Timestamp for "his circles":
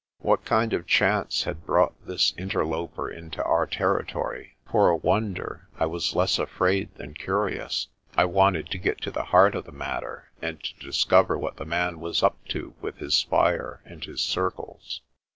14.03-15.01